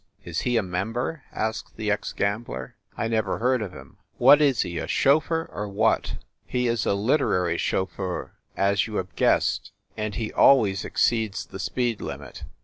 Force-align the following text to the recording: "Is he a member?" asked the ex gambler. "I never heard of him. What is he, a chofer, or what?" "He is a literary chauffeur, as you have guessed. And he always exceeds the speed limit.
"Is 0.23 0.41
he 0.41 0.57
a 0.57 0.63
member?" 0.63 1.21
asked 1.31 1.75
the 1.77 1.91
ex 1.91 2.11
gambler. 2.11 2.73
"I 2.97 3.07
never 3.07 3.37
heard 3.37 3.61
of 3.61 3.71
him. 3.71 3.97
What 4.17 4.41
is 4.41 4.61
he, 4.63 4.79
a 4.79 4.87
chofer, 4.87 5.47
or 5.53 5.69
what?" 5.69 6.15
"He 6.47 6.65
is 6.67 6.87
a 6.87 6.95
literary 6.95 7.59
chauffeur, 7.59 8.31
as 8.57 8.87
you 8.87 8.95
have 8.95 9.15
guessed. 9.15 9.71
And 9.95 10.15
he 10.15 10.33
always 10.33 10.83
exceeds 10.83 11.45
the 11.45 11.59
speed 11.59 12.01
limit. 12.01 12.45